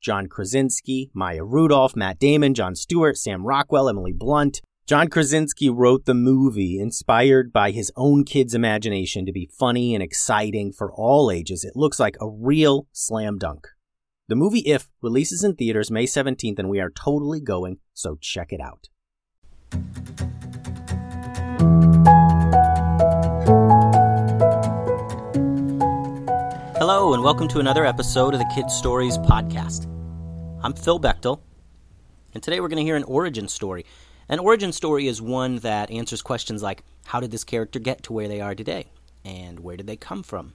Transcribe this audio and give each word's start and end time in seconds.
John 0.00 0.26
Krasinski, 0.26 1.10
Maya 1.12 1.44
Rudolph, 1.44 1.96
Matt 1.96 2.18
Damon, 2.18 2.54
Jon 2.54 2.74
Stewart, 2.74 3.16
Sam 3.16 3.44
Rockwell, 3.44 3.88
Emily 3.88 4.12
Blunt. 4.12 4.60
John 4.86 5.08
Krasinski 5.08 5.68
wrote 5.68 6.06
the 6.06 6.14
movie 6.14 6.80
inspired 6.80 7.52
by 7.52 7.72
his 7.72 7.92
own 7.94 8.24
kid's 8.24 8.54
imagination 8.54 9.26
to 9.26 9.32
be 9.32 9.50
funny 9.58 9.94
and 9.94 10.02
exciting 10.02 10.72
for 10.72 10.90
all 10.92 11.30
ages. 11.30 11.62
It 11.62 11.76
looks 11.76 12.00
like 12.00 12.16
a 12.20 12.28
real 12.28 12.86
slam 12.92 13.36
dunk. 13.36 13.66
The 14.28 14.36
movie 14.36 14.60
If 14.60 14.88
releases 15.02 15.44
in 15.44 15.56
theaters 15.56 15.90
May 15.90 16.04
17th, 16.04 16.58
and 16.58 16.68
we 16.68 16.80
are 16.80 16.90
totally 16.90 17.40
going, 17.40 17.78
so 17.92 18.16
check 18.20 18.52
it 18.52 18.60
out. 18.60 18.88
Hello, 26.90 27.12
and 27.12 27.22
welcome 27.22 27.48
to 27.48 27.58
another 27.58 27.84
episode 27.84 28.32
of 28.32 28.40
the 28.40 28.50
Kid 28.54 28.70
Stories 28.70 29.18
podcast. 29.18 29.84
I'm 30.62 30.72
Phil 30.72 30.98
Bechtel, 30.98 31.38
and 32.32 32.42
today 32.42 32.60
we're 32.60 32.68
going 32.68 32.78
to 32.78 32.82
hear 32.82 32.96
an 32.96 33.04
origin 33.04 33.46
story. 33.46 33.84
An 34.30 34.38
origin 34.38 34.72
story 34.72 35.06
is 35.06 35.20
one 35.20 35.56
that 35.58 35.90
answers 35.90 36.22
questions 36.22 36.62
like 36.62 36.82
how 37.04 37.20
did 37.20 37.30
this 37.30 37.44
character 37.44 37.78
get 37.78 38.02
to 38.04 38.14
where 38.14 38.26
they 38.26 38.40
are 38.40 38.54
today? 38.54 38.86
And 39.22 39.60
where 39.60 39.76
did 39.76 39.86
they 39.86 39.98
come 39.98 40.22
from? 40.22 40.54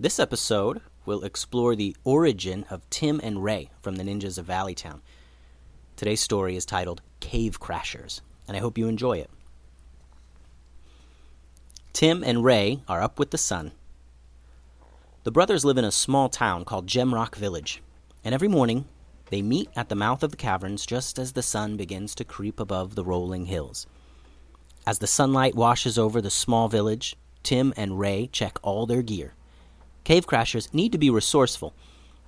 This 0.00 0.18
episode 0.18 0.80
will 1.06 1.22
explore 1.22 1.76
the 1.76 1.96
origin 2.02 2.66
of 2.68 2.90
Tim 2.90 3.20
and 3.22 3.44
Ray 3.44 3.70
from 3.80 3.94
the 3.94 4.02
Ninjas 4.02 4.38
of 4.38 4.48
Valleytown. 4.48 5.02
Today's 5.94 6.20
story 6.20 6.56
is 6.56 6.66
titled 6.66 7.00
Cave 7.20 7.60
Crashers, 7.60 8.22
and 8.48 8.56
I 8.56 8.60
hope 8.60 8.76
you 8.76 8.88
enjoy 8.88 9.18
it. 9.18 9.30
Tim 11.92 12.24
and 12.24 12.42
Ray 12.42 12.80
are 12.88 13.00
up 13.00 13.20
with 13.20 13.30
the 13.30 13.38
sun 13.38 13.70
the 15.24 15.32
brothers 15.32 15.64
live 15.64 15.78
in 15.78 15.86
a 15.86 15.90
small 15.90 16.28
town 16.28 16.66
called 16.66 16.86
Gemrock 16.86 17.34
Village, 17.34 17.82
and 18.22 18.34
every 18.34 18.46
morning 18.46 18.84
they 19.30 19.40
meet 19.40 19.70
at 19.74 19.88
the 19.88 19.94
mouth 19.94 20.22
of 20.22 20.30
the 20.30 20.36
caverns 20.36 20.84
just 20.84 21.18
as 21.18 21.32
the 21.32 21.42
sun 21.42 21.78
begins 21.78 22.14
to 22.14 22.24
creep 22.24 22.60
above 22.60 22.94
the 22.94 23.04
rolling 23.04 23.46
hills. 23.46 23.86
As 24.86 24.98
the 24.98 25.06
sunlight 25.06 25.54
washes 25.54 25.98
over 25.98 26.20
the 26.20 26.30
small 26.30 26.68
village, 26.68 27.16
Tim 27.42 27.72
and 27.74 27.98
Ray 27.98 28.28
check 28.32 28.58
all 28.62 28.84
their 28.84 29.00
gear. 29.00 29.32
Cave 30.04 30.26
crashers 30.26 30.72
need 30.74 30.92
to 30.92 30.98
be 30.98 31.08
resourceful, 31.08 31.72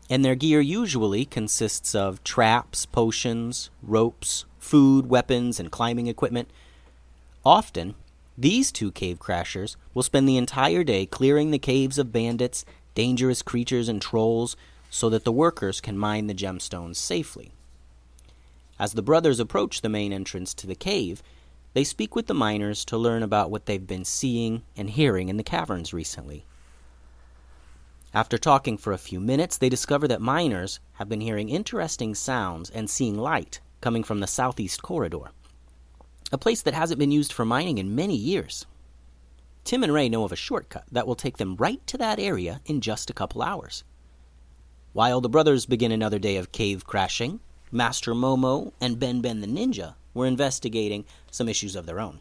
and 0.09 0.25
their 0.25 0.35
gear 0.35 0.62
usually 0.62 1.27
consists 1.27 1.95
of 1.95 2.25
traps, 2.25 2.87
potions, 2.87 3.69
ropes, 3.83 4.47
food, 4.59 5.11
weapons, 5.11 5.61
and 5.61 5.71
climbing 5.71 6.06
equipment. 6.06 6.49
Often, 7.45 7.95
these 8.39 8.73
two 8.73 8.91
cave 8.91 9.19
crashers 9.19 9.77
will 9.93 10.03
spend 10.03 10.27
the 10.27 10.39
entire 10.39 10.83
day 10.83 11.05
clearing 11.05 11.51
the 11.51 11.59
caves 11.59 11.99
of 11.99 12.11
bandits 12.11 12.65
dangerous 12.97 13.43
creatures 13.43 13.89
and 13.89 14.03
trolls 14.03 14.57
so 14.91 15.09
that 15.11 15.23
the 15.23 15.31
workers 15.31 15.81
can 15.81 15.97
mine 15.97 16.27
the 16.27 16.34
gemstones 16.34 16.97
safely. 16.97 17.53
As 18.79 18.95
the 18.95 19.03
brothers 19.03 19.39
approach 19.39 19.81
the 19.81 19.89
main 19.89 20.12
entrance 20.12 20.53
to 20.55 20.67
the 20.67 20.75
cave, 20.75 21.23
they 21.75 21.85
speak 21.85 22.17
with 22.17 22.27
the 22.27 22.35
miners 22.35 22.85
to 22.87 22.97
learn 22.97 23.23
about 23.23 23.51
what 23.51 23.67
they've 23.67 23.87
been 23.87 24.05
seeing 24.05 24.62
and 24.77 24.91
hearing 24.91 25.29
in 25.29 25.37
the 25.37 25.43
caverns 25.43 25.93
recently. 25.93 26.45
After 28.15 28.39
talking 28.39 28.79
for 28.79 28.95
a 28.95 28.99
few 28.99 29.21
minutes, 29.21 29.59
they 29.59 29.69
discover 29.69 30.09
that 30.09 30.23
miners 30.23 30.81
have 30.95 31.09
been 31.09 31.21
hearing 31.21 31.51
interesting 31.51 32.15
sounds 32.15 32.71
and 32.71 32.89
seeing 32.89 33.19
light 33.19 33.61
coming 33.83 34.03
from 34.03 34.21
the 34.21 34.27
southeast 34.27 34.83
corridor, 34.83 35.33
a 36.33 36.39
place 36.39 36.62
that 36.62 36.73
hasn't 36.73 36.99
been 36.99 37.12
used 37.12 37.33
for 37.33 37.45
mining 37.45 37.77
in 37.77 37.95
many 37.95 38.17
years. 38.17 38.65
Tim 39.66 39.82
and 39.82 39.93
Ray 39.93 40.09
know 40.09 40.22
of 40.22 40.31
a 40.31 40.37
shortcut 40.37 40.84
that 40.93 41.09
will 41.09 41.16
take 41.16 41.38
them 41.38 41.56
right 41.56 41.84
to 41.88 41.99
that 41.99 42.21
area 42.21 42.60
in 42.66 42.81
just 42.81 43.10
a 43.10 43.12
couple 43.12 43.43
hours. 43.43 43.82
While 44.93 45.21
the 45.21 45.28
brothers 45.28 45.66
begin 45.66 45.91
another 45.91 46.21
day 46.21 46.37
of 46.37 46.53
cave 46.53 46.87
crashing, 46.87 47.41
Master 47.72 48.15
Momo 48.15 48.71
and 48.81 49.00
Ben 49.00 49.21
Ben 49.21 49.41
the 49.41 49.49
Ninja 49.49 49.97
were 50.15 50.25
investigating 50.25 51.05
some 51.32 51.49
issues 51.49 51.75
of 51.75 51.84
their 51.84 51.99
own. 51.99 52.21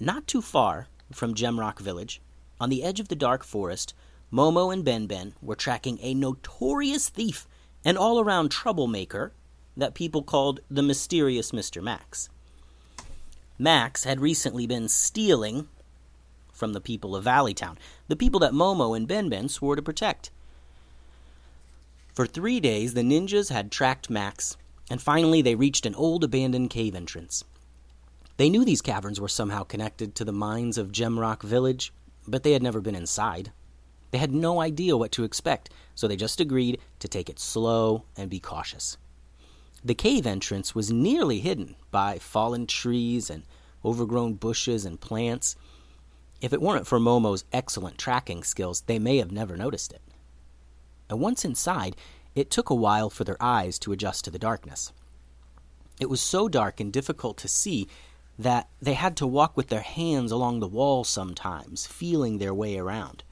Not 0.00 0.26
too 0.26 0.40
far 0.40 0.88
from 1.12 1.34
Gemrock 1.34 1.78
Village, 1.78 2.22
on 2.58 2.70
the 2.70 2.82
edge 2.82 3.00
of 3.00 3.08
the 3.08 3.14
dark 3.14 3.44
forest, 3.44 3.92
Momo 4.32 4.72
and 4.72 4.82
Ben 4.82 5.06
Ben 5.06 5.34
were 5.42 5.54
tracking 5.54 5.98
a 6.00 6.14
notorious 6.14 7.10
thief 7.10 7.46
and 7.84 7.98
all 7.98 8.18
around 8.18 8.48
troublemaker 8.48 9.34
that 9.76 9.92
people 9.92 10.22
called 10.22 10.60
the 10.70 10.82
mysterious 10.82 11.50
Mr. 11.50 11.82
Max. 11.82 12.30
Max 13.58 14.04
had 14.04 14.20
recently 14.20 14.66
been 14.66 14.88
stealing 14.88 15.68
from 16.54 16.72
the 16.72 16.80
people 16.80 17.14
of 17.14 17.24
Valleytown, 17.24 17.76
the 18.08 18.16
people 18.16 18.40
that 18.40 18.52
Momo 18.52 18.96
and 18.96 19.06
Ben 19.06 19.28
Ben 19.28 19.48
swore 19.48 19.76
to 19.76 19.82
protect. 19.82 20.30
For 22.14 22.26
three 22.26 22.60
days, 22.60 22.94
the 22.94 23.02
ninjas 23.02 23.50
had 23.50 23.70
tracked 23.70 24.08
Max, 24.08 24.56
and 24.88 25.02
finally 25.02 25.42
they 25.42 25.56
reached 25.56 25.84
an 25.84 25.94
old 25.94 26.24
abandoned 26.24 26.70
cave 26.70 26.94
entrance. 26.94 27.44
They 28.36 28.48
knew 28.48 28.64
these 28.64 28.82
caverns 28.82 29.20
were 29.20 29.28
somehow 29.28 29.64
connected 29.64 30.14
to 30.14 30.24
the 30.24 30.32
mines 30.32 30.78
of 30.78 30.92
Gemrock 30.92 31.42
Village, 31.42 31.92
but 32.26 32.42
they 32.42 32.52
had 32.52 32.62
never 32.62 32.80
been 32.80 32.94
inside. 32.94 33.52
They 34.10 34.18
had 34.18 34.32
no 34.32 34.60
idea 34.60 34.96
what 34.96 35.12
to 35.12 35.24
expect, 35.24 35.70
so 35.96 36.06
they 36.06 36.16
just 36.16 36.40
agreed 36.40 36.80
to 37.00 37.08
take 37.08 37.28
it 37.28 37.40
slow 37.40 38.04
and 38.16 38.30
be 38.30 38.38
cautious. 38.38 38.96
The 39.84 39.94
cave 39.94 40.26
entrance 40.26 40.74
was 40.74 40.92
nearly 40.92 41.40
hidden 41.40 41.76
by 41.90 42.18
fallen 42.18 42.66
trees 42.66 43.28
and 43.28 43.42
overgrown 43.84 44.34
bushes 44.34 44.84
and 44.84 45.00
plants, 45.00 45.56
if 46.40 46.52
it 46.52 46.60
weren't 46.60 46.86
for 46.86 46.98
Momo's 46.98 47.44
excellent 47.52 47.98
tracking 47.98 48.42
skills, 48.42 48.82
they 48.82 48.98
may 48.98 49.18
have 49.18 49.32
never 49.32 49.56
noticed 49.56 49.92
it. 49.92 50.02
And 51.08 51.20
once 51.20 51.44
inside, 51.44 51.96
it 52.34 52.50
took 52.50 52.70
a 52.70 52.74
while 52.74 53.10
for 53.10 53.24
their 53.24 53.40
eyes 53.40 53.78
to 53.80 53.92
adjust 53.92 54.24
to 54.24 54.30
the 54.30 54.38
darkness. 54.38 54.92
It 56.00 56.10
was 56.10 56.20
so 56.20 56.48
dark 56.48 56.80
and 56.80 56.92
difficult 56.92 57.36
to 57.38 57.48
see 57.48 57.88
that 58.38 58.68
they 58.82 58.94
had 58.94 59.16
to 59.18 59.26
walk 59.26 59.56
with 59.56 59.68
their 59.68 59.82
hands 59.82 60.32
along 60.32 60.58
the 60.58 60.66
wall 60.66 61.04
sometimes, 61.04 61.86
feeling 61.86 62.38
their 62.38 62.54
way 62.54 62.76
around. 62.76 63.22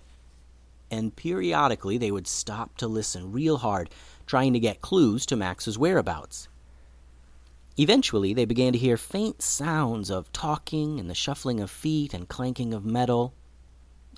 And 0.90 1.16
periodically 1.16 1.98
they 1.98 2.12
would 2.12 2.28
stop 2.28 2.76
to 2.76 2.86
listen 2.86 3.32
real 3.32 3.58
hard, 3.58 3.90
trying 4.26 4.52
to 4.52 4.60
get 4.60 4.80
clues 4.80 5.26
to 5.26 5.36
Max's 5.36 5.76
whereabouts. 5.76 6.48
Eventually, 7.78 8.34
they 8.34 8.44
began 8.44 8.72
to 8.72 8.78
hear 8.78 8.96
faint 8.96 9.40
sounds 9.40 10.10
of 10.10 10.30
talking 10.32 11.00
and 11.00 11.08
the 11.08 11.14
shuffling 11.14 11.60
of 11.60 11.70
feet 11.70 12.12
and 12.12 12.28
clanking 12.28 12.74
of 12.74 12.84
metal. 12.84 13.34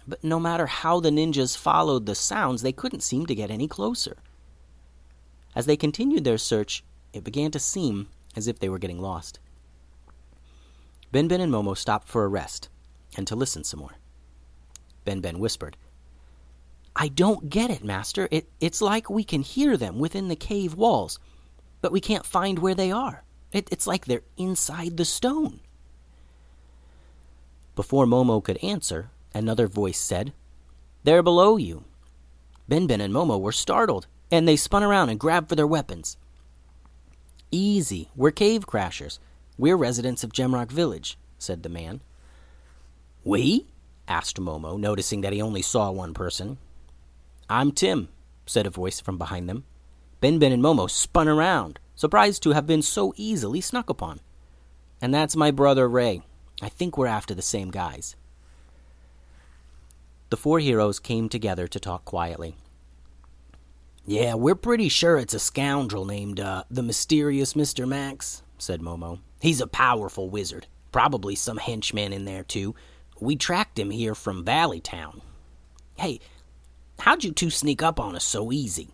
But 0.06 0.24
no 0.24 0.40
matter 0.40 0.66
how 0.66 1.00
the 1.00 1.10
ninjas 1.10 1.56
followed 1.56 2.06
the 2.06 2.14
sounds, 2.14 2.62
they 2.62 2.72
couldn't 2.72 3.02
seem 3.02 3.26
to 3.26 3.34
get 3.34 3.50
any 3.50 3.68
closer. 3.68 4.16
As 5.54 5.66
they 5.66 5.76
continued 5.76 6.24
their 6.24 6.38
search, 6.38 6.82
it 7.12 7.24
began 7.24 7.50
to 7.52 7.60
seem 7.60 8.08
as 8.36 8.48
if 8.48 8.58
they 8.58 8.68
were 8.68 8.78
getting 8.78 9.00
lost. 9.00 9.38
Ben 11.12 11.28
Ben 11.28 11.40
and 11.40 11.52
Momo 11.52 11.76
stopped 11.76 12.08
for 12.08 12.24
a 12.24 12.28
rest 12.28 12.68
and 13.16 13.26
to 13.28 13.36
listen 13.36 13.62
some 13.62 13.80
more. 13.80 13.94
Ben 15.04 15.20
Ben 15.20 15.38
whispered, 15.38 15.76
I 16.96 17.08
don't 17.08 17.50
get 17.50 17.70
it, 17.70 17.84
Master. 17.84 18.28
It, 18.30 18.48
it's 18.60 18.80
like 18.80 19.10
we 19.10 19.24
can 19.24 19.42
hear 19.42 19.76
them 19.76 19.98
within 19.98 20.28
the 20.28 20.36
cave 20.36 20.74
walls, 20.74 21.18
but 21.80 21.92
we 21.92 22.00
can't 22.00 22.26
find 22.26 22.58
where 22.58 22.74
they 22.74 22.90
are. 22.90 23.23
It, 23.54 23.68
it's 23.70 23.86
like 23.86 24.04
they're 24.04 24.22
inside 24.36 24.96
the 24.96 25.04
stone. 25.04 25.60
Before 27.76 28.04
Momo 28.04 28.42
could 28.42 28.62
answer, 28.62 29.10
another 29.32 29.68
voice 29.68 29.98
said, 29.98 30.32
They're 31.04 31.22
below 31.22 31.56
you. 31.56 31.84
Ben 32.68 32.88
Ben 32.88 33.00
and 33.00 33.14
Momo 33.14 33.40
were 33.40 33.52
startled, 33.52 34.08
and 34.30 34.46
they 34.46 34.56
spun 34.56 34.82
around 34.82 35.08
and 35.08 35.20
grabbed 35.20 35.48
for 35.48 35.54
their 35.54 35.68
weapons. 35.68 36.16
Easy, 37.52 38.10
we're 38.16 38.32
cave 38.32 38.66
crashers, 38.66 39.20
We're 39.56 39.76
residents 39.76 40.24
of 40.24 40.32
Gemrock 40.32 40.72
Village, 40.72 41.16
said 41.38 41.62
the 41.62 41.68
man. 41.68 42.00
We? 43.22 43.66
asked 44.08 44.40
Momo, 44.40 44.78
noticing 44.78 45.20
that 45.20 45.32
he 45.32 45.40
only 45.40 45.62
saw 45.62 45.92
one 45.92 46.12
person. 46.12 46.58
I'm 47.48 47.70
Tim, 47.70 48.08
said 48.46 48.66
a 48.66 48.70
voice 48.70 49.00
from 49.00 49.16
behind 49.16 49.48
them. 49.48 49.62
Ben 50.20 50.40
Ben 50.40 50.50
and 50.50 50.62
Momo 50.62 50.90
spun 50.90 51.28
around, 51.28 51.78
surprised 51.94 52.42
to 52.42 52.50
have 52.50 52.66
been 52.66 52.82
so 52.82 53.12
easily 53.16 53.60
snuck 53.60 53.88
upon. 53.88 54.20
And 55.00 55.12
that's 55.12 55.36
my 55.36 55.50
brother 55.50 55.88
Ray. 55.88 56.22
I 56.62 56.68
think 56.68 56.96
we're 56.96 57.06
after 57.06 57.34
the 57.34 57.42
same 57.42 57.70
guys. 57.70 58.16
The 60.30 60.36
four 60.36 60.58
heroes 60.58 60.98
came 60.98 61.28
together 61.28 61.68
to 61.68 61.80
talk 61.80 62.04
quietly. 62.04 62.56
Yeah, 64.06 64.34
we're 64.34 64.54
pretty 64.54 64.88
sure 64.88 65.16
it's 65.16 65.34
a 65.34 65.38
scoundrel 65.38 66.04
named 66.04 66.40
uh, 66.40 66.64
the 66.70 66.82
mysterious 66.82 67.54
Mr. 67.54 67.88
Max, 67.88 68.42
said 68.58 68.80
Momo. 68.80 69.20
He's 69.40 69.60
a 69.60 69.66
powerful 69.66 70.28
wizard. 70.28 70.66
Probably 70.92 71.34
some 71.34 71.56
henchman 71.56 72.12
in 72.12 72.24
there, 72.24 72.44
too. 72.44 72.74
We 73.20 73.36
tracked 73.36 73.78
him 73.78 73.90
here 73.90 74.14
from 74.14 74.44
Valley 74.44 74.80
Town. 74.80 75.22
Hey, 75.96 76.20
how'd 76.98 77.24
you 77.24 77.32
two 77.32 77.50
sneak 77.50 77.82
up 77.82 77.98
on 77.98 78.14
us 78.14 78.24
so 78.24 78.52
easy? 78.52 78.90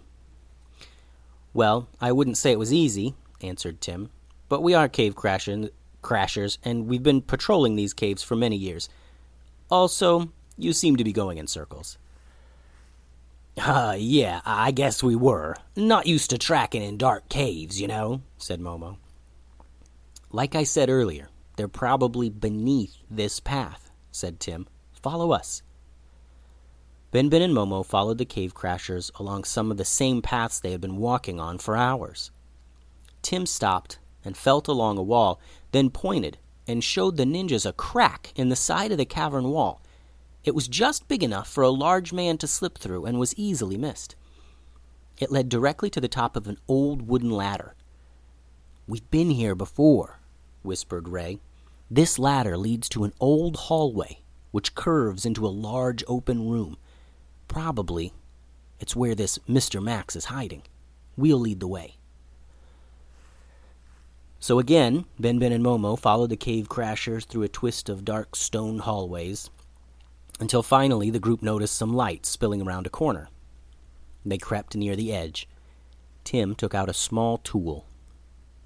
Well, 1.52 1.88
I 2.00 2.12
wouldn't 2.12 2.36
say 2.36 2.52
it 2.52 2.58
was 2.58 2.72
easy, 2.72 3.14
answered 3.42 3.80
Tim. 3.80 4.10
But 4.48 4.62
we 4.62 4.74
are 4.74 4.88
cave 4.88 5.14
crashers, 5.14 6.58
and 6.64 6.86
we've 6.86 7.02
been 7.02 7.22
patrolling 7.22 7.76
these 7.76 7.92
caves 7.92 8.22
for 8.22 8.36
many 8.36 8.56
years. 8.56 8.88
Also, 9.70 10.32
you 10.56 10.72
seem 10.72 10.96
to 10.96 11.04
be 11.04 11.12
going 11.12 11.38
in 11.38 11.46
circles. 11.46 11.98
Uh, 13.56 13.96
yeah, 13.98 14.40
I 14.44 14.70
guess 14.70 15.02
we 15.02 15.16
were. 15.16 15.56
Not 15.76 16.06
used 16.06 16.30
to 16.30 16.38
tracking 16.38 16.82
in 16.82 16.96
dark 16.98 17.28
caves, 17.28 17.80
you 17.80 17.88
know, 17.88 18.22
said 18.38 18.60
Momo. 18.60 18.96
Like 20.32 20.54
I 20.54 20.64
said 20.64 20.88
earlier, 20.88 21.28
they're 21.56 21.68
probably 21.68 22.30
beneath 22.30 22.96
this 23.10 23.40
path, 23.40 23.90
said 24.12 24.40
Tim. 24.40 24.66
Follow 25.02 25.32
us. 25.32 25.62
Ben 27.12 27.28
Ben 27.28 27.42
and 27.42 27.52
Momo 27.52 27.84
followed 27.84 28.18
the 28.18 28.24
cave 28.24 28.54
crashers 28.54 29.10
along 29.18 29.42
some 29.42 29.70
of 29.70 29.76
the 29.76 29.84
same 29.84 30.22
paths 30.22 30.60
they 30.60 30.70
had 30.70 30.80
been 30.80 30.96
walking 30.96 31.40
on 31.40 31.58
for 31.58 31.76
hours. 31.76 32.30
Tim 33.20 33.46
stopped 33.46 33.98
and 34.24 34.36
felt 34.36 34.68
along 34.68 34.96
a 34.96 35.02
wall, 35.02 35.40
then 35.72 35.90
pointed 35.90 36.38
and 36.68 36.84
showed 36.84 37.16
the 37.16 37.24
ninjas 37.24 37.66
a 37.66 37.72
crack 37.72 38.32
in 38.36 38.48
the 38.48 38.54
side 38.54 38.92
of 38.92 38.98
the 38.98 39.04
cavern 39.04 39.48
wall. 39.48 39.82
It 40.44 40.54
was 40.54 40.68
just 40.68 41.08
big 41.08 41.24
enough 41.24 41.50
for 41.50 41.64
a 41.64 41.70
large 41.70 42.12
man 42.12 42.38
to 42.38 42.46
slip 42.46 42.78
through 42.78 43.06
and 43.06 43.18
was 43.18 43.34
easily 43.34 43.76
missed. 43.76 44.14
It 45.18 45.32
led 45.32 45.48
directly 45.48 45.90
to 45.90 46.00
the 46.00 46.08
top 46.08 46.36
of 46.36 46.46
an 46.46 46.58
old 46.68 47.08
wooden 47.08 47.30
ladder. 47.30 47.74
We've 48.86 49.10
been 49.10 49.30
here 49.30 49.56
before, 49.56 50.20
whispered 50.62 51.08
Ray. 51.08 51.40
This 51.90 52.20
ladder 52.20 52.56
leads 52.56 52.88
to 52.90 53.02
an 53.02 53.12
old 53.18 53.56
hallway 53.56 54.20
which 54.52 54.74
curves 54.74 55.24
into 55.24 55.46
a 55.46 55.48
large 55.48 56.02
open 56.08 56.48
room. 56.48 56.76
Probably 57.50 58.12
it's 58.78 58.94
where 58.94 59.16
this 59.16 59.38
Mr. 59.48 59.82
Max 59.82 60.14
is 60.14 60.26
hiding. 60.26 60.62
We'll 61.16 61.40
lead 61.40 61.58
the 61.58 61.66
way. 61.66 61.96
So 64.38 64.60
again, 64.60 65.04
Ben 65.18 65.40
Ben 65.40 65.50
and 65.50 65.64
Momo 65.64 65.98
followed 65.98 66.30
the 66.30 66.36
cave 66.36 66.68
crashers 66.68 67.26
through 67.26 67.42
a 67.42 67.48
twist 67.48 67.88
of 67.88 68.04
dark 68.04 68.36
stone 68.36 68.78
hallways 68.78 69.50
until 70.38 70.62
finally 70.62 71.10
the 71.10 71.18
group 71.18 71.42
noticed 71.42 71.74
some 71.74 71.92
light 71.92 72.24
spilling 72.24 72.62
around 72.62 72.86
a 72.86 72.90
corner. 72.90 73.28
They 74.24 74.38
crept 74.38 74.76
near 74.76 74.94
the 74.94 75.12
edge. 75.12 75.48
Tim 76.22 76.54
took 76.54 76.72
out 76.72 76.88
a 76.88 76.94
small 76.94 77.38
tool. 77.38 77.84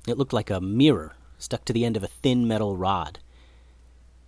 It 0.07 0.19
looked 0.19 0.35
like 0.35 0.51
a 0.51 0.61
mirror 0.61 1.17
stuck 1.39 1.65
to 1.65 1.73
the 1.73 1.87
end 1.87 1.97
of 1.97 2.03
a 2.03 2.09
thin 2.09 2.47
metal 2.47 2.77
rod. 2.77 3.19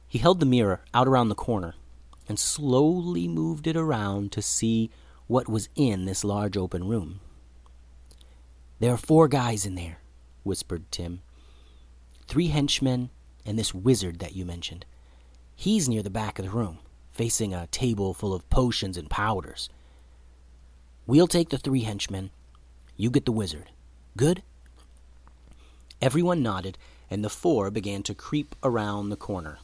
He 0.08 0.18
held 0.18 0.40
the 0.40 0.46
mirror 0.46 0.80
out 0.94 1.06
around 1.06 1.28
the 1.28 1.34
corner 1.34 1.74
and 2.28 2.38
slowly 2.38 3.28
moved 3.28 3.66
it 3.66 3.76
around 3.76 4.32
to 4.32 4.42
see 4.42 4.90
what 5.26 5.48
was 5.48 5.68
in 5.74 6.04
this 6.04 6.24
large 6.24 6.56
open 6.56 6.88
room. 6.88 7.20
There 8.78 8.92
are 8.92 8.98
four 8.98 9.28
guys 9.28 9.64
in 9.64 9.74
there, 9.74 9.98
whispered 10.42 10.90
Tim. 10.90 11.22
Three 12.26 12.48
henchmen 12.48 13.10
and 13.44 13.58
this 13.58 13.72
wizard 13.74 14.18
that 14.18 14.34
you 14.36 14.44
mentioned. 14.44 14.84
He's 15.54 15.88
near 15.88 16.02
the 16.02 16.10
back 16.10 16.38
of 16.38 16.44
the 16.44 16.50
room, 16.50 16.78
facing 17.12 17.54
a 17.54 17.68
table 17.68 18.12
full 18.12 18.34
of 18.34 18.48
potions 18.50 18.96
and 18.96 19.08
powders. 19.08 19.70
We'll 21.06 21.28
take 21.28 21.50
the 21.50 21.58
three 21.58 21.82
henchmen. 21.82 22.30
You 22.96 23.10
get 23.10 23.24
the 23.24 23.32
wizard. 23.32 23.70
Good? 24.16 24.42
Everyone 26.02 26.42
nodded, 26.42 26.76
and 27.10 27.24
the 27.24 27.30
four 27.30 27.70
began 27.70 28.02
to 28.02 28.14
creep 28.14 28.54
around 28.62 29.08
the 29.08 29.16
corner. 29.16 29.58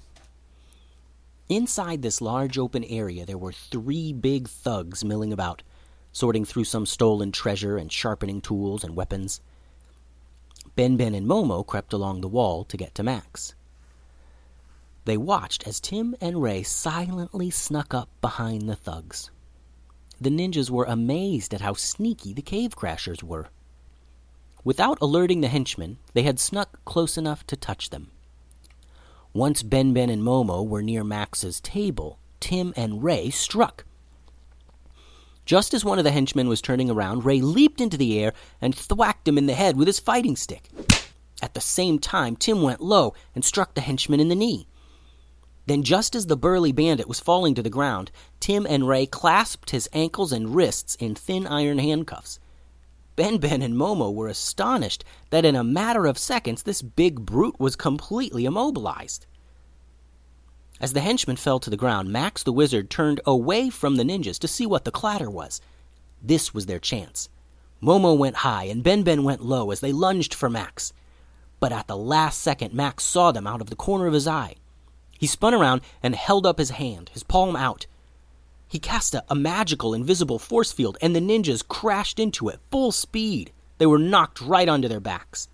Inside 1.49 2.03
this 2.03 2.21
large 2.21 2.57
open 2.57 2.85
area, 2.85 3.27
there 3.27 3.39
were 3.39 3.53
three 3.53 4.13
big 4.13 4.49
thugs 4.49 5.05
milling 5.05 5.33
about, 5.33 5.63
sorting 6.13 6.45
through 6.45 6.65
some 6.65 6.87
stolen 6.87 7.33
treasure 7.33 7.77
and 7.77 7.91
sharpening 7.91 8.41
tools 8.41 8.85
and 8.85 8.97
weapons. 8.97 9.41
Ben 10.77 10.97
Ben 10.97 11.15
and 11.15 11.27
Momo 11.27 11.67
crept 11.67 11.93
along 11.93 12.21
the 12.21 12.29
wall 12.29 12.65
to 12.65 12.77
get 12.77 12.95
to 12.95 13.03
Max. 13.03 13.55
They 15.05 15.17
watched 15.17 15.67
as 15.67 15.81
Tim 15.81 16.15
and 16.21 16.41
Ray 16.41 16.63
silently 16.63 17.51
snuck 17.51 17.93
up 17.93 18.09
behind 18.21 18.69
the 18.69 18.77
thugs. 18.77 19.31
The 20.21 20.31
ninjas 20.31 20.71
were 20.71 20.85
amazed 20.85 21.53
at 21.53 21.61
how 21.61 21.75
sneaky 21.75 22.33
the 22.33 22.43
cave 22.43 22.77
crashers 22.77 23.23
were. 23.23 23.49
Without 24.63 24.99
alerting 25.01 25.41
the 25.41 25.49
henchmen, 25.49 25.99
they 26.15 26.23
had 26.23 26.39
snuck 26.39 26.79
close 26.85 27.19
enough 27.19 27.45
to 27.49 27.57
touch 27.57 27.91
them. 27.91 28.13
Once 29.35 29.63
Ben 29.63 29.95
Ben 29.95 30.11
and 30.11 30.23
Momo 30.23 30.67
were 30.67 30.83
near 30.83 31.03
Max's 31.03 31.59
table, 31.61 32.19
Tim 32.39 32.75
and 32.77 33.03
Ray 33.03 33.31
struck. 33.31 33.87
Just 35.47 35.73
as 35.73 35.85
one 35.85 35.99
of 35.99 36.05
the 36.05 36.11
henchmen 36.11 36.49
was 36.49 36.61
turning 36.61 36.91
around, 36.91 37.25
Ray 37.25 37.41
leaped 37.41 37.81
into 37.81 37.97
the 37.97 38.19
air 38.19 38.35
and 38.61 38.75
thwacked 38.75 39.27
him 39.27 39.39
in 39.39 39.47
the 39.47 39.55
head 39.55 39.79
with 39.79 39.87
his 39.89 39.99
fighting 39.99 40.37
stick. 40.37 40.69
At 41.41 41.55
the 41.55 41.63
same 41.63 41.99
time, 41.99 42.37
Tim 42.37 42.61
went 42.61 42.83
low 42.83 43.15
and 43.35 43.43
struck 43.43 43.75
the 43.75 43.81
henchman 43.81 44.21
in 44.21 44.29
the 44.29 44.35
knee. 44.35 44.69
Then, 45.65 45.83
just 45.83 46.15
as 46.15 46.27
the 46.27 46.37
burly 46.37 46.73
bandit 46.73 47.09
was 47.09 47.19
falling 47.19 47.55
to 47.55 47.63
the 47.63 47.71
ground, 47.71 48.11
Tim 48.39 48.67
and 48.69 48.87
Ray 48.87 49.07
clasped 49.07 49.71
his 49.71 49.89
ankles 49.95 50.33
and 50.33 50.55
wrists 50.55 50.95
in 50.97 51.15
thin 51.15 51.47
iron 51.47 51.79
handcuffs. 51.79 52.39
Ben 53.23 53.39
Ben 53.39 53.63
and 53.63 53.77
Momo 53.77 54.13
were 54.13 54.27
astonished 54.27 55.05
that 55.31 55.45
in 55.45 55.55
a 55.55 55.63
matter 55.63 56.07
of 56.07 56.19
seconds 56.19 56.65
this 56.65 56.83
big 56.83 57.25
brute 57.25 57.55
was 57.61 57.77
completely 57.77 58.47
immobilized. 58.47 59.27
As 60.81 60.93
the 60.93 61.03
henchman 61.03 61.37
fell 61.37 61.61
to 61.61 61.71
the 61.71 61.77
ground, 61.77 62.11
Max 62.11 62.43
the 62.43 62.53
wizard 62.53 62.91
turned 62.91 63.21
away 63.25 63.71
from 63.71 63.95
the 63.95 64.03
ninjas 64.03 64.41
to 64.41 64.49
see 64.49 64.67
what 64.67 64.85
the 64.85 64.91
clatter 64.91 65.31
was. 65.31 65.61
This 66.21 66.53
was 66.53 66.67
their 66.67 66.81
chance. 66.81 67.29
Momo 67.81 68.19
went 68.19 68.39
high 68.39 68.65
and 68.65 68.83
Ben 68.83 69.05
Ben 69.05 69.23
went 69.23 69.45
low 69.45 69.71
as 69.71 69.79
they 69.79 69.93
lunged 69.93 70.35
for 70.35 70.51
Max. 70.51 70.93
But 71.61 71.71
at 71.71 71.87
the 71.87 71.97
last 71.97 72.41
second, 72.41 72.75
Max 72.75 73.05
saw 73.05 73.31
them 73.31 73.47
out 73.47 73.61
of 73.61 73.71
the 73.71 73.77
corner 73.77 74.09
of 74.09 74.15
his 74.15 74.27
eye. 74.27 74.57
He 75.17 75.29
spun 75.29 75.55
around 75.55 75.83
and 76.03 76.17
held 76.17 76.45
up 76.45 76.59
his 76.59 76.71
hand, 76.71 77.11
his 77.15 77.23
palm 77.23 77.55
out. 77.55 77.87
He 78.73 78.79
cast 78.79 79.15
a, 79.15 79.23
a 79.29 79.35
magical 79.35 79.93
invisible 79.93 80.39
force 80.39 80.73
field, 80.73 80.97
and 81.03 81.15
the 81.15 81.21
ninjas 81.21 81.63
crashed 81.63 82.19
into 82.19 82.49
it 82.49 82.59
full 82.71 82.91
speed. 82.91 83.53
They 83.77 83.85
were 83.85 83.99
knocked 83.99 84.41
right 84.41 84.67
onto 84.67 84.89
their 84.89 84.99
backs. 84.99 85.47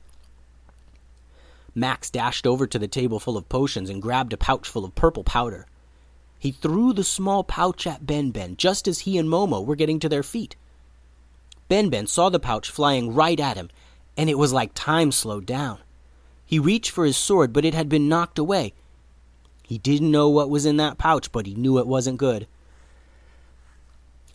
Max 1.74 2.10
dashed 2.10 2.46
over 2.46 2.64
to 2.68 2.78
the 2.78 2.86
table 2.86 3.18
full 3.18 3.36
of 3.36 3.48
potions 3.48 3.90
and 3.90 4.00
grabbed 4.00 4.32
a 4.34 4.36
pouch 4.36 4.68
full 4.68 4.84
of 4.84 4.94
purple 4.94 5.24
powder. 5.24 5.66
He 6.38 6.52
threw 6.52 6.92
the 6.92 7.02
small 7.02 7.42
pouch 7.42 7.88
at 7.88 8.06
Ben 8.06 8.30
Ben 8.30 8.56
just 8.56 8.86
as 8.86 9.00
he 9.00 9.18
and 9.18 9.28
Momo 9.28 9.66
were 9.66 9.74
getting 9.74 9.98
to 9.98 10.08
their 10.08 10.22
feet. 10.22 10.54
Ben 11.66 11.88
Ben 11.88 12.06
saw 12.06 12.28
the 12.28 12.38
pouch 12.38 12.70
flying 12.70 13.12
right 13.12 13.40
at 13.40 13.56
him, 13.56 13.68
and 14.16 14.30
it 14.30 14.38
was 14.38 14.52
like 14.52 14.70
time 14.74 15.10
slowed 15.10 15.44
down. 15.44 15.80
He 16.46 16.60
reached 16.60 16.92
for 16.92 17.04
his 17.04 17.16
sword, 17.16 17.52
but 17.52 17.64
it 17.64 17.74
had 17.74 17.88
been 17.88 18.08
knocked 18.08 18.38
away. 18.38 18.74
He 19.64 19.76
didn't 19.76 20.12
know 20.12 20.28
what 20.28 20.48
was 20.48 20.64
in 20.64 20.76
that 20.76 20.98
pouch, 20.98 21.32
but 21.32 21.46
he 21.46 21.56
knew 21.56 21.80
it 21.80 21.86
wasn't 21.88 22.18
good. 22.18 22.46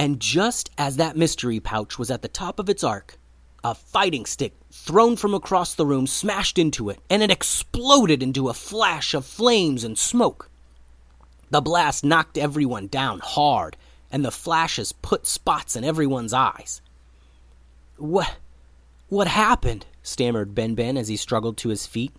And 0.04 0.20
just 0.20 0.70
as 0.78 0.98
that 0.98 1.16
mystery 1.16 1.62
pouch 1.62 1.98
was 1.98 2.12
at 2.12 2.22
the 2.22 2.28
top 2.28 2.60
of 2.60 2.68
its 2.68 2.84
arc, 2.84 3.18
a 3.64 3.74
fighting 3.74 4.26
stick 4.26 4.52
thrown 4.70 5.16
from 5.16 5.34
across 5.34 5.74
the 5.74 5.86
room 5.86 6.08
smashed 6.08 6.60
into 6.60 6.90
it, 6.90 7.00
and 7.10 7.24
it 7.24 7.32
exploded 7.32 8.22
into 8.22 8.50
a 8.50 8.54
flash 8.54 9.14
of 9.14 9.26
flames 9.26 9.82
and 9.86 9.98
smoke. 9.98 10.50
The 11.52 11.62
blast 11.62 12.04
knocked 12.04 12.38
everyone 12.38 12.88
down 12.88 13.22
hard, 13.24 13.78
and 14.12 14.26
the 14.26 14.30
flashes 14.30 14.92
put 14.92 15.26
spots 15.26 15.74
in 15.78 15.86
everyone's 15.86 16.34
eyes. 16.34 16.82
What 17.96 18.36
what 19.08 19.28
happened? 19.30 19.86
stammered 20.02 20.54
Ben 20.54 20.76
Ben 20.76 20.98
as 20.98 21.08
he 21.08 21.16
struggled 21.16 21.56
to 21.60 21.70
his 21.70 21.88
feet. 21.88 22.12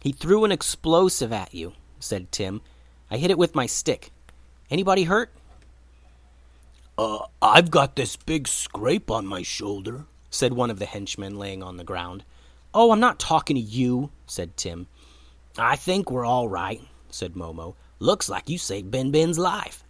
He 0.00 0.10
threw 0.10 0.44
an 0.44 0.50
explosive 0.50 1.32
at 1.32 1.54
you, 1.54 1.74
said 2.00 2.32
Tim. 2.32 2.62
I 3.12 3.18
hit 3.18 3.30
it 3.30 3.38
with 3.38 3.54
my 3.54 3.66
stick. 3.66 4.10
Anybody 4.72 5.04
hurt? 5.04 5.30
Uh, 6.98 7.18
I've 7.42 7.70
got 7.70 7.94
this 7.94 8.16
big 8.16 8.48
scrape 8.48 9.10
on 9.10 9.26
my 9.26 9.42
shoulder, 9.42 10.06
said 10.30 10.54
one 10.54 10.70
of 10.70 10.78
the 10.78 10.86
henchmen 10.86 11.38
laying 11.38 11.62
on 11.62 11.76
the 11.76 11.84
ground. 11.84 12.24
Oh, 12.72 12.90
I'm 12.90 13.00
not 13.00 13.18
talking 13.18 13.56
to 13.56 13.60
you, 13.60 14.10
said 14.26 14.56
Tim. 14.56 14.86
I 15.58 15.76
think 15.76 16.10
we're 16.10 16.24
all 16.24 16.48
right, 16.48 16.80
said 17.10 17.34
Momo. 17.34 17.74
Looks 17.98 18.30
like 18.30 18.48
you 18.48 18.56
saved 18.56 18.90
Ben 18.90 19.10
Ben's 19.10 19.38
life. 19.38 19.84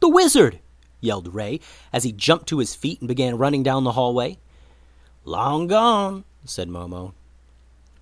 The 0.00 0.08
wizard! 0.08 0.58
yelled 1.00 1.32
Ray 1.32 1.60
as 1.92 2.02
he 2.02 2.12
jumped 2.12 2.48
to 2.48 2.58
his 2.58 2.74
feet 2.74 3.00
and 3.00 3.08
began 3.08 3.38
running 3.38 3.62
down 3.62 3.84
the 3.84 3.92
hallway. 3.92 4.38
Long 5.24 5.68
gone, 5.68 6.24
said 6.44 6.68
Momo. 6.68 7.12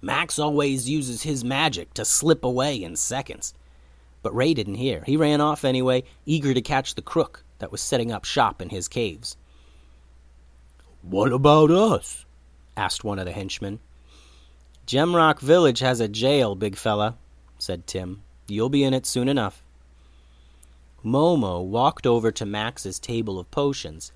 Max 0.00 0.38
always 0.38 0.88
uses 0.88 1.22
his 1.22 1.44
magic 1.44 1.92
to 1.94 2.06
slip 2.06 2.44
away 2.44 2.82
in 2.82 2.96
seconds. 2.96 3.52
But 4.22 4.34
Ray 4.34 4.54
didn't 4.54 4.76
hear. 4.76 5.02
He 5.04 5.18
ran 5.18 5.42
off 5.42 5.66
anyway, 5.66 6.04
eager 6.24 6.54
to 6.54 6.62
catch 6.62 6.94
the 6.94 7.02
crook 7.02 7.44
that 7.60 7.72
was 7.72 7.80
setting 7.80 8.10
up 8.12 8.24
shop 8.24 8.60
in 8.60 8.68
his 8.68 8.88
caves. 8.88 9.36
What 11.02 11.32
about 11.32 11.70
us? 11.70 12.26
asked 12.76 13.04
one 13.04 13.18
of 13.18 13.24
the 13.24 13.32
henchmen. 13.32 13.78
Gemrock 14.86 15.40
Village 15.40 15.78
has 15.78 16.00
a 16.00 16.08
jail, 16.08 16.54
big 16.54 16.76
fella, 16.76 17.16
said 17.58 17.86
Tim. 17.86 18.22
You'll 18.48 18.68
be 18.68 18.82
in 18.82 18.92
it 18.92 19.06
soon 19.06 19.28
enough. 19.28 19.62
Momo 21.04 21.64
walked 21.64 22.06
over 22.06 22.30
to 22.32 22.44
Max's 22.44 22.98
table 22.98 23.38
of 23.38 23.50
potions. 23.50 24.12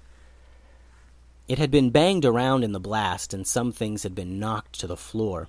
It 1.46 1.58
had 1.58 1.70
been 1.70 1.90
banged 1.90 2.24
around 2.24 2.64
in 2.64 2.72
the 2.72 2.80
blast, 2.80 3.32
and 3.32 3.46
some 3.46 3.72
things 3.72 4.02
had 4.02 4.14
been 4.14 4.38
knocked 4.38 4.78
to 4.80 4.86
the 4.86 4.96
floor. 4.96 5.48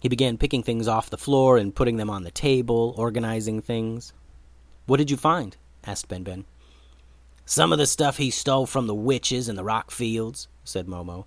He 0.00 0.08
began 0.08 0.38
picking 0.38 0.62
things 0.62 0.88
off 0.88 1.10
the 1.10 1.18
floor 1.18 1.58
and 1.58 1.74
putting 1.74 1.96
them 1.96 2.10
on 2.10 2.22
the 2.22 2.30
table, 2.30 2.94
organizing 2.96 3.60
things. 3.60 4.12
What 4.86 4.96
did 4.96 5.10
you 5.10 5.16
find? 5.16 5.56
asked 5.84 6.08
Ben 6.08 6.22
Ben. 6.22 6.44
Some 7.50 7.72
of 7.72 7.78
the 7.78 7.86
stuff 7.86 8.18
he 8.18 8.30
stole 8.30 8.64
from 8.64 8.86
the 8.86 8.94
witches 8.94 9.48
in 9.48 9.56
the 9.56 9.64
rock 9.64 9.90
fields, 9.90 10.46
said 10.62 10.86
Momo. 10.86 11.24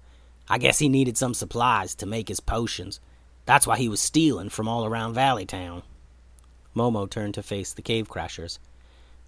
I 0.48 0.58
guess 0.58 0.80
he 0.80 0.88
needed 0.88 1.18
some 1.18 1.34
supplies 1.34 1.96
to 1.96 2.06
make 2.06 2.30
his 2.30 2.40
potions. 2.40 3.02
That's 3.44 3.68
why 3.68 3.76
he 3.76 3.90
was 3.90 4.00
stealing 4.00 4.48
from 4.48 4.70
all 4.70 4.86
around 4.86 5.16
Valley 5.16 5.46
Town. 5.46 5.84
Momo 6.74 7.10
turned 7.10 7.34
to 7.34 7.44
face 7.44 7.74
the 7.74 7.82
cave 7.82 8.08
crashers. 8.08 8.58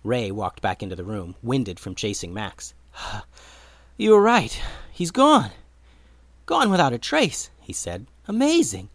Ray 0.05 0.31
walked 0.31 0.61
back 0.61 0.81
into 0.81 0.95
the 0.95 1.03
room, 1.03 1.35
winded 1.43 1.81
from 1.81 1.95
chasing 1.95 2.33
Max. 2.33 2.73
You 3.97 4.11
were 4.11 4.21
right. 4.21 4.57
He's 4.93 5.11
gone. 5.11 5.51
Gone 6.45 6.69
without 6.69 6.93
a 6.93 6.97
trace, 6.97 7.49
he 7.59 7.73
said. 7.73 8.07
Amazing. 8.25 8.87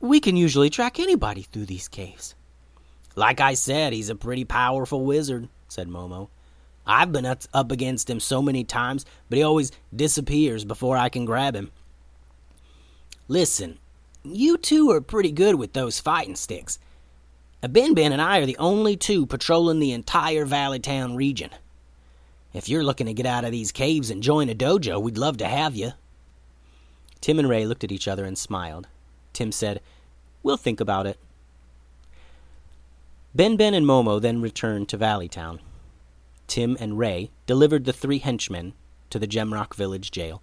We 0.00 0.18
can 0.18 0.36
usually 0.36 0.70
track 0.70 0.98
anybody 0.98 1.42
through 1.42 1.66
these 1.66 1.86
caves. 1.86 2.34
Like 3.14 3.40
I 3.40 3.54
said, 3.54 3.92
he's 3.92 4.10
a 4.10 4.16
pretty 4.16 4.44
powerful 4.44 5.04
wizard, 5.04 5.48
said 5.68 5.88
Momo. 5.88 6.30
I've 6.88 7.12
been 7.12 7.26
up 7.26 7.70
against 7.70 8.08
him 8.08 8.18
so 8.18 8.40
many 8.40 8.64
times, 8.64 9.04
but 9.28 9.36
he 9.36 9.44
always 9.44 9.70
disappears 9.94 10.64
before 10.64 10.96
I 10.96 11.10
can 11.10 11.26
grab 11.26 11.54
him. 11.54 11.70
Listen, 13.28 13.78
you 14.24 14.56
two 14.56 14.90
are 14.90 15.02
pretty 15.02 15.30
good 15.30 15.56
with 15.56 15.74
those 15.74 16.00
fighting 16.00 16.34
sticks. 16.34 16.78
Ben 17.60 17.92
Ben 17.92 18.12
and 18.12 18.22
I 18.22 18.38
are 18.38 18.46
the 18.46 18.56
only 18.56 18.96
two 18.96 19.26
patrolling 19.26 19.80
the 19.80 19.92
entire 19.92 20.46
Valley 20.46 20.78
Town 20.78 21.14
region. 21.14 21.50
If 22.54 22.70
you're 22.70 22.84
looking 22.84 23.06
to 23.06 23.12
get 23.12 23.26
out 23.26 23.44
of 23.44 23.52
these 23.52 23.70
caves 23.70 24.10
and 24.10 24.22
join 24.22 24.48
a 24.48 24.54
dojo, 24.54 25.00
we'd 25.00 25.18
love 25.18 25.36
to 25.38 25.46
have 25.46 25.76
you. 25.76 25.92
Tim 27.20 27.38
and 27.38 27.48
Ray 27.48 27.66
looked 27.66 27.84
at 27.84 27.92
each 27.92 28.08
other 28.08 28.24
and 28.24 28.38
smiled. 28.38 28.88
Tim 29.34 29.52
said, 29.52 29.82
We'll 30.42 30.56
think 30.56 30.80
about 30.80 31.06
it. 31.06 31.18
Ben 33.34 33.56
Ben 33.56 33.74
and 33.74 33.84
Momo 33.84 34.20
then 34.20 34.40
returned 34.40 34.88
to 34.88 34.96
Valley 34.96 35.28
Town. 35.28 35.60
Tim 36.48 36.76
and 36.80 36.98
Ray 36.98 37.30
delivered 37.46 37.84
the 37.84 37.92
three 37.92 38.18
henchmen 38.18 38.72
to 39.10 39.18
the 39.18 39.28
Gemrock 39.28 39.74
Village 39.74 40.10
jail. 40.10 40.42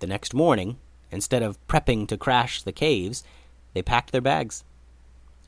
The 0.00 0.06
next 0.06 0.34
morning, 0.34 0.76
instead 1.10 1.42
of 1.42 1.64
prepping 1.66 2.06
to 2.08 2.18
crash 2.18 2.62
the 2.62 2.72
caves, 2.72 3.24
they 3.72 3.82
packed 3.82 4.12
their 4.12 4.20
bags 4.20 4.64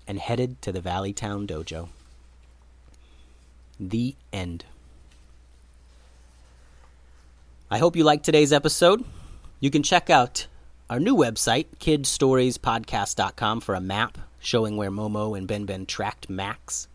and 0.07 0.19
headed 0.19 0.63
to 0.63 0.73
the 0.73 0.81
Valley 0.81 1.13
Town 1.13 1.47
dojo. 1.47 1.89
The 3.79 4.15
end. 4.33 4.65
I 7.71 7.79
hope 7.79 7.97
you 7.97 8.05
liked 8.05 8.25
today's 8.25 8.53
episode. 8.53 9.05
You 9.59 9.71
can 9.71 9.83
check 9.83 10.11
out 10.11 10.47
our 10.91 11.01
new 11.01 11.17
website, 11.17 11.67
kidstoriespodcast.com, 11.81 13.61
for 13.61 13.75
a 13.75 13.81
map 13.81 14.19
showing 14.39 14.77
where 14.77 14.91
Momo 14.91 15.37
and 15.37 15.49
Ben 15.49 15.65
Ben 15.65 15.87
tracked 15.87 16.29
Max. 16.29 16.89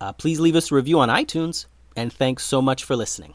Uh, 0.00 0.12
please 0.12 0.40
leave 0.40 0.56
us 0.56 0.70
a 0.70 0.74
review 0.74 1.00
on 1.00 1.08
iTunes, 1.08 1.66
and 1.96 2.12
thanks 2.12 2.44
so 2.44 2.60
much 2.60 2.84
for 2.84 2.96
listening. 2.96 3.34